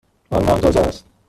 آیا 0.31 0.45
نان 0.45 0.61
تازه 0.61 0.79
است؟ 0.79 1.05